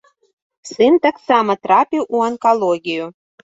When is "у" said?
2.15-2.27